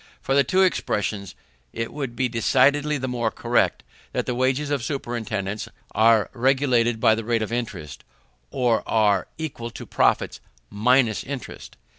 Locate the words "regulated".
6.33-6.99